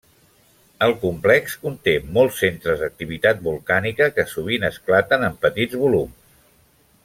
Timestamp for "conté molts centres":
1.65-2.81